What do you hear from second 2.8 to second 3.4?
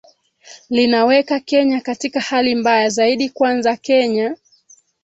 zaidi